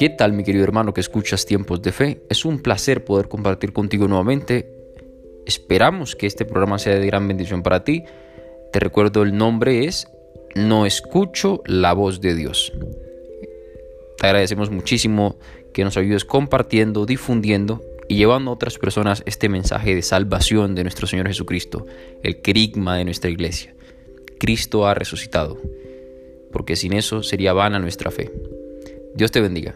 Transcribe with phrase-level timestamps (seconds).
[0.00, 2.22] ¿Qué tal mi querido hermano que escuchas tiempos de fe?
[2.30, 4.66] Es un placer poder compartir contigo nuevamente.
[5.44, 8.04] Esperamos que este programa sea de gran bendición para ti.
[8.72, 10.08] Te recuerdo el nombre es
[10.54, 12.72] No escucho la voz de Dios.
[14.16, 15.38] Te agradecemos muchísimo
[15.74, 20.84] que nos ayudes compartiendo, difundiendo y llevando a otras personas este mensaje de salvación de
[20.84, 21.84] nuestro Señor Jesucristo,
[22.22, 23.74] el querigma de nuestra iglesia.
[24.38, 25.58] Cristo ha resucitado,
[26.52, 28.32] porque sin eso sería vana nuestra fe.
[29.14, 29.74] Dios te bendiga.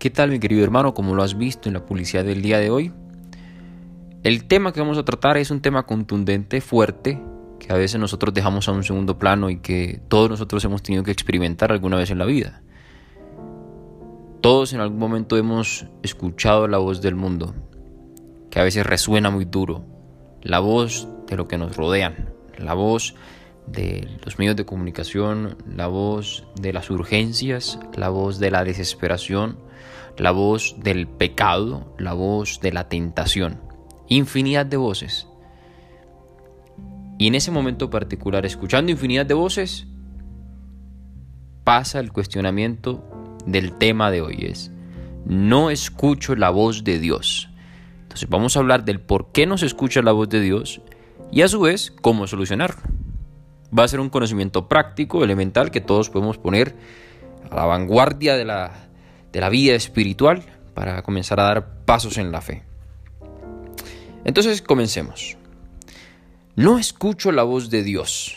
[0.00, 0.94] ¿Qué tal mi querido hermano?
[0.94, 2.90] Como lo has visto en la publicidad del día de hoy,
[4.22, 7.22] el tema que vamos a tratar es un tema contundente, fuerte,
[7.58, 11.04] que a veces nosotros dejamos a un segundo plano y que todos nosotros hemos tenido
[11.04, 12.62] que experimentar alguna vez en la vida.
[14.40, 17.54] Todos en algún momento hemos escuchado la voz del mundo,
[18.48, 19.84] que a veces resuena muy duro,
[20.40, 23.16] la voz de lo que nos rodean, la voz
[23.66, 29.58] de los medios de comunicación, la voz de las urgencias, la voz de la desesperación,
[30.16, 33.60] la voz del pecado, la voz de la tentación,
[34.08, 35.26] infinidad de voces.
[37.18, 39.86] Y en ese momento particular, escuchando infinidad de voces,
[41.64, 43.04] pasa el cuestionamiento
[43.46, 44.46] del tema de hoy.
[44.46, 44.72] Es,
[45.24, 47.50] no escucho la voz de Dios.
[48.02, 50.80] Entonces vamos a hablar del por qué no se escucha la voz de Dios
[51.30, 52.80] y a su vez cómo solucionarlo.
[53.76, 56.74] Va a ser un conocimiento práctico, elemental, que todos podemos poner
[57.50, 58.72] a la vanguardia de la,
[59.32, 60.42] de la vida espiritual
[60.74, 62.64] para comenzar a dar pasos en la fe.
[64.24, 65.36] Entonces comencemos.
[66.56, 68.36] No escucho la voz de Dios.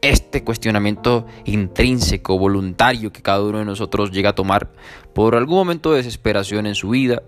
[0.00, 4.72] Este cuestionamiento intrínseco, voluntario que cada uno de nosotros llega a tomar
[5.14, 7.22] por algún momento de desesperación en su vida,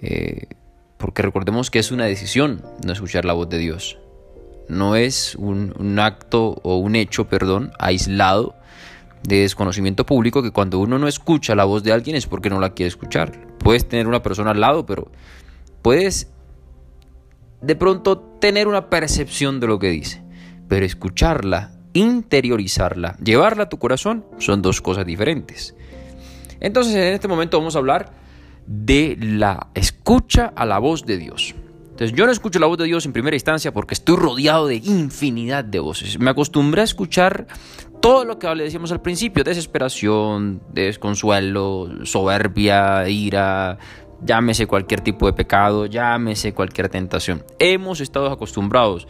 [0.00, 0.46] eh,
[0.96, 3.98] porque recordemos que es una decisión no escuchar la voz de Dios.
[4.68, 8.54] No es un, acto o un hecho, perdón, aislado
[9.22, 12.60] de desconocimiento público que cuando uno no escucha la voz de alguien es porque no
[12.60, 13.32] la quiere escuchar.
[13.58, 15.10] Puedes tener una persona al lado, pero
[15.82, 16.30] puedes
[17.60, 20.22] de pronto tener una percepción de lo que dice,
[20.68, 25.74] pero escucharla, interiorizarla, llevarla a tu corazón son dos cosas diferentes.
[26.60, 28.12] Entonces en este momento vamos a hablar
[28.66, 31.54] de la escucha a la voz de Dios.
[31.94, 34.74] Entonces yo no escucho la voz de Dios en primera instancia porque estoy rodeado de
[34.74, 36.18] infinidad de voces.
[36.18, 37.46] Me acostumbré a escuchar
[38.00, 43.78] todo lo que le decíamos al principio, desesperación, desconsuelo, soberbia, ira,
[44.24, 47.44] llámese cualquier tipo de pecado, llámese cualquier tentación.
[47.60, 49.06] Hemos estado acostumbrados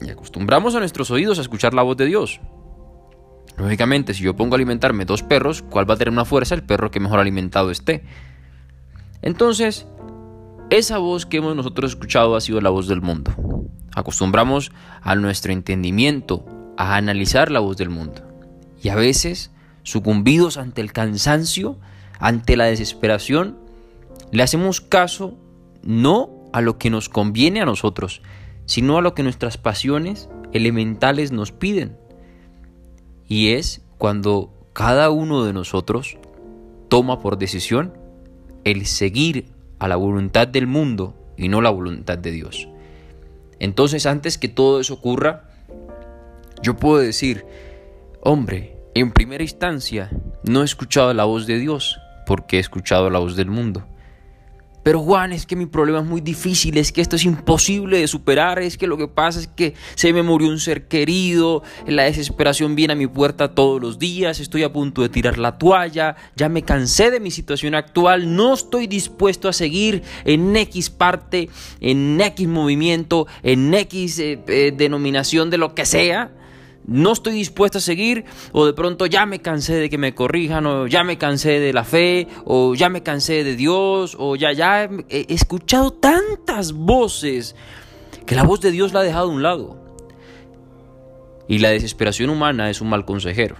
[0.00, 2.40] y acostumbramos a nuestros oídos a escuchar la voz de Dios.
[3.56, 6.56] Lógicamente, si yo pongo a alimentarme dos perros, ¿cuál va a tener una fuerza?
[6.56, 8.02] El perro que mejor alimentado esté.
[9.22, 9.86] Entonces,
[10.78, 13.32] esa voz que hemos nosotros escuchado ha sido la voz del mundo.
[13.94, 14.72] Acostumbramos
[15.02, 16.46] a nuestro entendimiento
[16.76, 18.22] a analizar la voz del mundo.
[18.82, 19.50] Y a veces,
[19.82, 21.78] sucumbidos ante el cansancio,
[22.18, 23.58] ante la desesperación,
[24.30, 25.34] le hacemos caso
[25.82, 28.22] no a lo que nos conviene a nosotros,
[28.64, 31.96] sino a lo que nuestras pasiones elementales nos piden.
[33.28, 36.16] Y es cuando cada uno de nosotros
[36.88, 37.92] toma por decisión
[38.64, 39.46] el seguir
[39.82, 42.68] a la voluntad del mundo y no la voluntad de Dios.
[43.58, 45.48] Entonces, antes que todo eso ocurra,
[46.62, 47.44] yo puedo decir,
[48.20, 50.08] hombre, en primera instancia
[50.44, 51.98] no he escuchado la voz de Dios
[52.28, 53.84] porque he escuchado la voz del mundo.
[54.82, 58.08] Pero Juan, es que mi problema es muy difícil, es que esto es imposible de
[58.08, 62.04] superar, es que lo que pasa es que se me murió un ser querido, la
[62.04, 66.16] desesperación viene a mi puerta todos los días, estoy a punto de tirar la toalla,
[66.34, 71.48] ya me cansé de mi situación actual, no estoy dispuesto a seguir en X parte,
[71.80, 76.32] en X movimiento, en X eh, eh, denominación de lo que sea
[76.86, 80.66] no estoy dispuesto a seguir o de pronto ya me cansé de que me corrijan
[80.66, 84.52] o ya me cansé de la fe o ya me cansé de Dios o ya
[84.52, 87.54] ya he escuchado tantas voces
[88.26, 89.76] que la voz de Dios la ha dejado a un lado.
[91.48, 93.56] Y la desesperación humana es un mal consejero.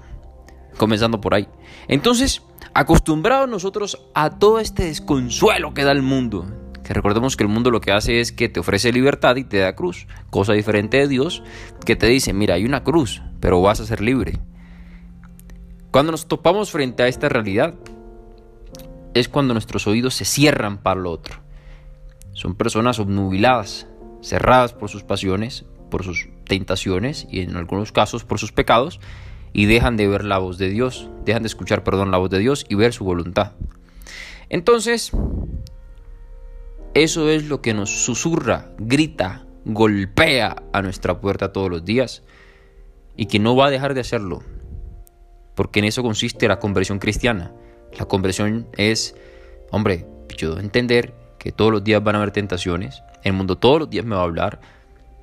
[0.77, 1.49] Comenzando por ahí.
[1.89, 2.43] Entonces,
[2.75, 6.47] acostumbrados nosotros a todo este desconsuelo que da el mundo,
[6.85, 9.59] que recordemos que el mundo lo que hace es que te ofrece libertad y te
[9.59, 11.43] da cruz, cosa diferente de Dios,
[11.85, 14.41] que te dice, mira, hay una cruz, pero vas a ser libre.
[15.91, 17.75] Cuando nos topamos frente a esta realidad,
[19.15, 21.37] es cuando nuestros oídos se cierran para lo otro.
[22.33, 23.87] Son personas obnubiladas,
[24.23, 29.01] cerradas por sus pasiones, por sus tentaciones y en algunos casos por sus pecados,
[29.53, 32.39] y dejan de ver la voz de Dios, dejan de escuchar, perdón, la voz de
[32.39, 33.53] Dios y ver su voluntad.
[34.49, 35.13] Entonces,
[36.95, 42.23] Eso es lo que nos susurra, grita, golpea a nuestra puerta todos los días
[43.17, 44.43] y que no va a dejar de hacerlo,
[45.55, 47.53] porque en eso consiste la conversión cristiana.
[47.99, 49.15] La conversión es,
[49.71, 50.07] hombre,
[50.37, 54.05] yo entender que todos los días van a haber tentaciones, el mundo todos los días
[54.05, 54.61] me va a hablar,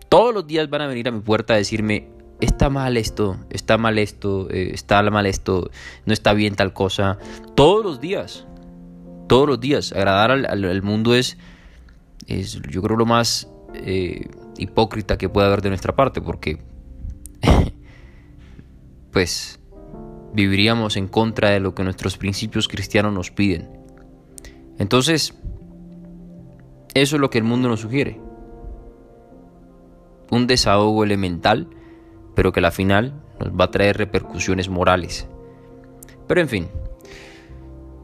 [0.10, 2.10] todos los días van a venir a mi puerta a decirme,
[2.42, 5.69] está mal esto, está mal esto, eh, está mal esto,
[6.06, 7.18] no está bien tal cosa,
[7.56, 8.45] todos los días,
[9.27, 11.38] todos los días, agradar al, mundo es,
[12.27, 14.27] es, yo creo, lo más eh,
[14.57, 16.60] hipócrita que puede haber de nuestra parte, porque
[19.12, 19.60] pues
[20.33, 23.69] viviríamos en contra de lo que nuestros principios cristianos nos piden.
[24.77, 25.33] Entonces,
[26.94, 28.19] eso es lo que el mundo nos sugiere.
[30.31, 31.68] Un desahogo elemental,
[32.36, 35.27] pero que a la final nos va a traer repercusiones morales.
[36.27, 36.68] Pero en fin.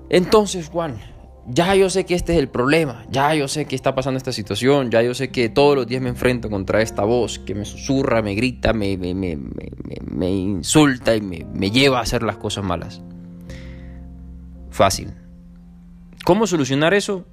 [0.09, 0.97] Entonces, Juan,
[1.47, 4.31] ya yo sé que este es el problema, ya yo sé que está pasando esta
[4.31, 7.65] situación, ya yo sé que todos los días me enfrento contra esta voz que me
[7.65, 9.37] susurra, me grita, me, me, me,
[10.15, 13.01] me insulta y me, lleva a hacer las cosas malas.
[14.71, 15.13] Fácil.
[16.23, 17.25] ¿Cómo solucionar eso?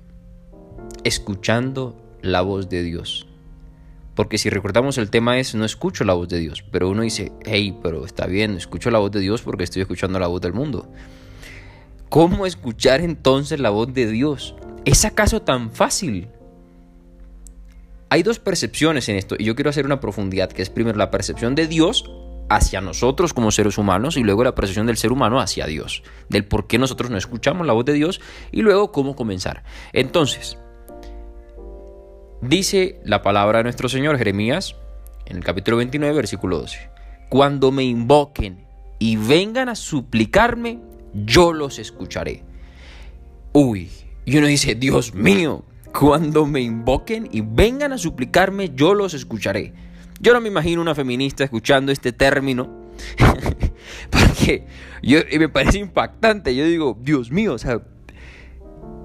[1.04, 3.26] Escuchando la voz de Dios.
[4.14, 7.32] Porque si recordamos el tema es, no escucho la voz de Dios, pero uno dice,
[7.46, 10.52] hey, pero está bien, escucho la voz de Dios porque estoy escuchando la voz del
[10.52, 10.86] mundo.
[12.12, 14.54] ¿Cómo escuchar entonces la voz de Dios?
[14.84, 16.28] ¿Es acaso tan fácil?
[18.10, 21.10] Hay dos percepciones en esto y yo quiero hacer una profundidad, que es primero la
[21.10, 22.04] percepción de Dios
[22.50, 26.44] hacia nosotros como seres humanos y luego la percepción del ser humano hacia Dios, del
[26.44, 28.20] por qué nosotros no escuchamos la voz de Dios
[28.50, 29.64] y luego cómo comenzar.
[29.94, 30.58] Entonces,
[32.42, 34.76] dice la palabra de nuestro Señor Jeremías
[35.24, 36.90] en el capítulo 29, versículo 12,
[37.30, 38.66] cuando me invoquen
[38.98, 42.44] y vengan a suplicarme, yo los escucharé.
[43.52, 43.90] Uy,
[44.24, 45.64] y uno dice, Dios mío,
[45.98, 49.74] cuando me invoquen y vengan a suplicarme, yo los escucharé.
[50.20, 52.70] Yo no me imagino una feminista escuchando este término,
[54.10, 54.66] porque
[55.02, 56.54] yo, me parece impactante.
[56.54, 57.82] Yo digo, Dios mío, o sea,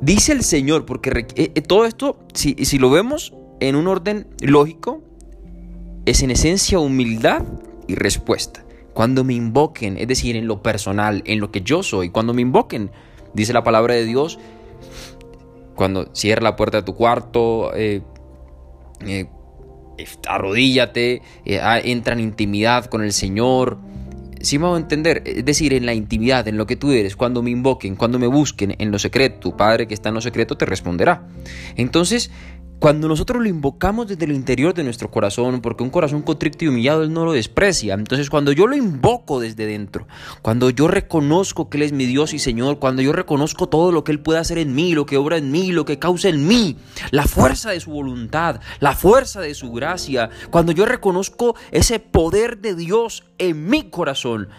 [0.02, 4.28] dice el Señor, porque eh, eh, todo esto, si, si lo vemos en un orden
[4.42, 5.04] lógico,
[6.06, 7.44] es en esencia humildad
[7.88, 8.64] y respuesta.
[8.98, 12.42] Cuando me invoquen, es decir, en lo personal, en lo que yo soy, cuando me
[12.42, 12.90] invoquen,
[13.36, 14.40] dice la palabra de Dios,
[15.76, 18.02] cuando cierra la puerta de tu cuarto, eh,
[19.06, 19.28] eh,
[20.28, 23.78] arrodíllate, eh, ah, entra en intimidad con el Señor.
[24.42, 27.44] Si me a entender, es decir, en la intimidad, en lo que tú eres, cuando
[27.44, 30.58] me invoquen, cuando me busquen en lo secreto, tu Padre que está en lo secreto
[30.58, 31.28] te responderá.
[31.76, 32.32] Entonces,
[32.80, 36.68] cuando nosotros lo invocamos desde el interior de nuestro corazón, porque un corazón contrito y
[36.68, 37.96] humillado Él no lo desprecia.
[37.96, 40.08] Entonces cuando yo lo invoco desde dentro,
[40.42, 44.04] cuando yo reconozco que Él es mi Dios y Señor, cuando yo reconozco todo lo
[44.04, 46.48] que Él puede hacer en mí, lo que obra en mí, lo que causa en
[46.48, 46.78] mí,
[47.12, 52.60] la fuerza de su voluntad, la fuerza de su gracia, cuando yo reconozco ese poder
[52.60, 54.50] de Dios en mi corazón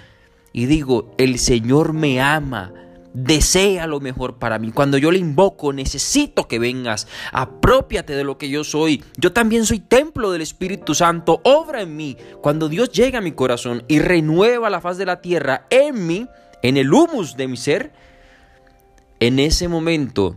[0.53, 2.73] y digo, el Señor me ama,
[3.15, 4.73] desea lo mejor para mí.
[4.73, 9.03] Cuando yo le invoco, necesito que vengas, apropiate de lo que yo soy.
[9.17, 12.17] Yo también soy templo del Espíritu Santo, obra en mí.
[12.41, 16.27] Cuando Dios llega a mi corazón y renueva la faz de la tierra en mí,
[16.63, 17.93] en el humus de mi ser,
[19.21, 20.37] en ese momento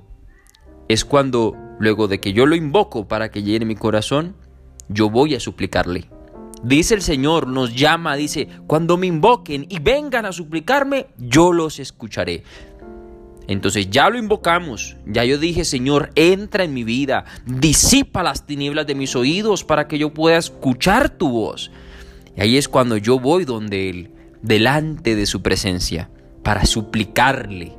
[0.88, 4.36] es cuando, luego de que yo lo invoco para que llene mi corazón,
[4.90, 6.10] yo voy a suplicarle.
[6.64, 11.80] Dice el Señor, nos llama, dice, cuando me invoquen y vengan a suplicarme, yo los
[11.80, 12.44] escucharé.
[13.48, 18.86] Entonces ya lo invocamos, ya yo dije, Señor, entra en mi vida, disipa las tinieblas
[18.86, 21.72] de mis oídos para que yo pueda escuchar tu voz.
[22.38, 26.10] Y ahí es cuando yo voy donde Él, delante de su presencia,
[26.44, 27.74] para suplicarle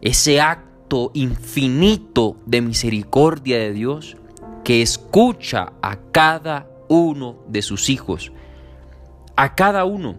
[0.00, 4.16] ese acto infinito de misericordia de Dios
[4.64, 8.32] que escucha a cada uno de sus hijos.
[9.36, 10.16] A cada uno.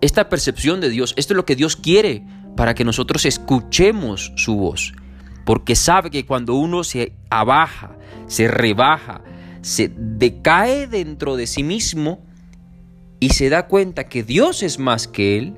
[0.00, 2.24] Esta percepción de Dios, esto es lo que Dios quiere
[2.56, 4.92] para que nosotros escuchemos su voz.
[5.44, 9.22] Porque sabe que cuando uno se abaja, se rebaja,
[9.60, 12.24] se decae dentro de sí mismo
[13.20, 15.54] y se da cuenta que Dios es más que él,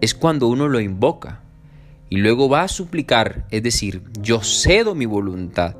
[0.00, 1.40] es cuando uno lo invoca.
[2.10, 5.76] Y luego va a suplicar, es decir, yo cedo mi voluntad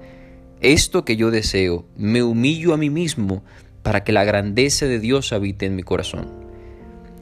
[0.65, 3.45] esto que yo deseo, me humillo a mí mismo
[3.83, 6.33] para que la grandeza de Dios habite en mi corazón.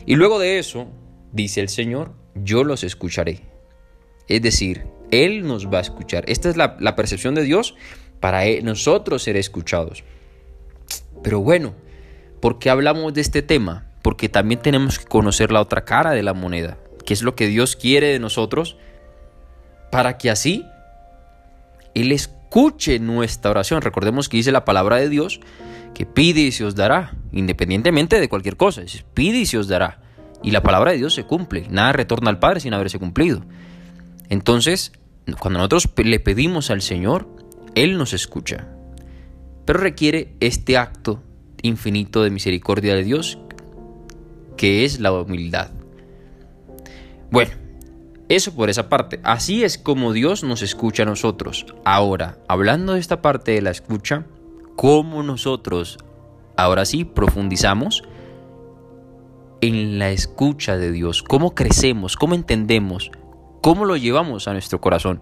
[0.06, 0.86] Y luego de eso,
[1.32, 3.40] dice el Señor, yo los escucharé.
[4.28, 6.24] Es decir, Él nos va a escuchar.
[6.28, 7.74] Esta es la, percepción de Dios
[8.20, 10.04] para nosotros ser escuchados.
[11.24, 11.74] Pero bueno,
[12.40, 13.90] ¿por qué hablamos de este tema?
[14.02, 17.48] Porque también tenemos que conocer la otra cara de la moneda, que es lo que
[17.48, 18.76] Dios quiere de nosotros,
[19.90, 20.64] para que así
[21.94, 22.41] Él escuche
[23.00, 23.82] nuestra oración.
[23.82, 25.40] Recordemos que dice la palabra de Dios
[25.94, 28.82] que pide y se os dará, independientemente de cualquier cosa.
[29.14, 30.00] pide y se os dará.
[30.42, 31.66] Y la palabra de Dios se cumple.
[31.70, 33.42] Nada retorna al Padre sin haberse cumplido.
[34.28, 34.92] Entonces,
[35.38, 37.28] cuando nosotros le pedimos al Señor,
[37.74, 38.66] Él nos escucha.
[39.64, 41.22] Pero requiere este acto
[41.62, 43.38] infinito de misericordia de Dios,
[44.56, 45.70] que es la humildad.
[47.30, 47.52] Bueno,
[48.36, 49.20] eso por esa parte.
[49.22, 51.66] Así es como Dios nos escucha a nosotros.
[51.84, 54.24] Ahora, hablando de esta parte de la escucha,
[54.76, 55.98] ¿cómo nosotros,
[56.56, 58.04] ahora sí, profundizamos
[59.60, 61.22] en la escucha de Dios?
[61.22, 62.16] ¿Cómo crecemos?
[62.16, 63.10] ¿Cómo entendemos?
[63.60, 65.20] ¿Cómo lo llevamos a nuestro corazón?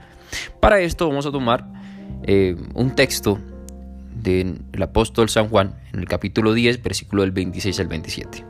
[0.60, 1.66] Para esto vamos a tomar
[2.22, 3.38] eh, un texto
[4.14, 8.44] del apóstol San Juan en el capítulo 10, versículo del 26 al 27.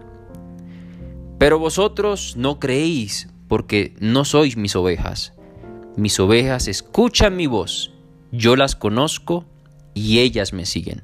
[1.38, 5.32] Pero vosotros no creéis porque no sois mis ovejas.
[5.96, 7.92] Mis ovejas escuchan mi voz,
[8.30, 9.44] yo las conozco
[9.92, 11.02] y ellas me siguen.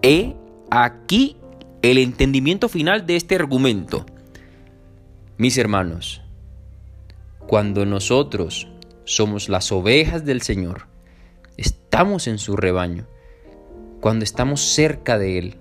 [0.00, 0.36] He
[0.70, 1.36] aquí
[1.82, 4.06] el entendimiento final de este argumento.
[5.38, 6.22] Mis hermanos,
[7.48, 8.68] cuando nosotros
[9.02, 10.86] somos las ovejas del Señor,
[11.56, 13.08] estamos en su rebaño,
[14.00, 15.56] cuando estamos cerca de Él,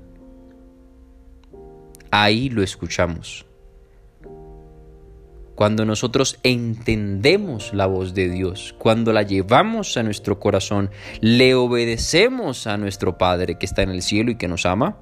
[2.12, 3.48] ahí lo escuchamos.
[5.56, 12.68] Cuando nosotros entendemos la voz de Dios, cuando la llevamos a nuestro corazón, le obedecemos
[12.68, 14.98] a nuestro Padre que está en el cielo y que nos ama,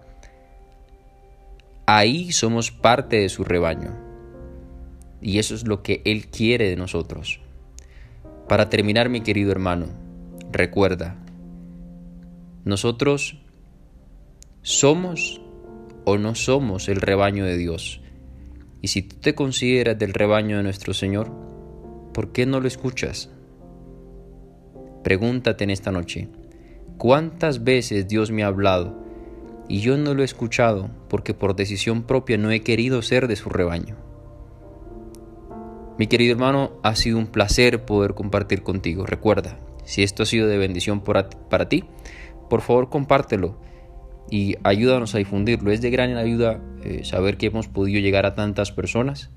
[1.87, 3.97] ahí somos parte de su rebaño.
[5.21, 7.39] Y eso es lo que Él quiere de nosotros.
[8.47, 9.87] Para terminar, mi querido hermano,
[10.51, 11.17] recuerda,
[12.63, 13.39] nosotros
[14.61, 15.41] somos
[16.05, 18.02] o no somos el rebaño de Dios.
[18.83, 21.31] Y si tú te consideras del rebaño de nuestro Señor,
[22.13, 23.29] ¿por qué no lo escuchas?
[25.05, 26.27] Pregúntate en esta noche,
[26.97, 29.01] ¿cuántas veces Dios me ha hablado
[29.69, 33.37] y yo no lo he escuchado porque por decisión propia no he querido ser de
[33.37, 33.95] su rebaño?
[35.97, 39.05] Mi querido hermano, ha sido un placer poder compartir contigo.
[39.05, 41.85] Recuerda, si esto ha sido de bendición para ti,
[42.49, 43.55] por favor compártelo
[44.29, 45.71] y ayúdanos a difundirlo.
[45.71, 49.29] Es de gran ayuda eh, saber que hemos podido llegar a tantas personas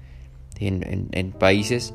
[0.58, 1.94] en, países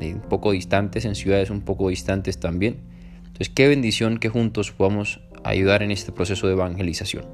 [0.00, 2.78] un poco distantes, en ciudades un poco distantes también.
[3.18, 7.24] Entonces, qué bendición que juntos podamos ayudar en este proceso de evangelización.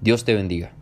[0.00, 0.72] Dios te bendiga.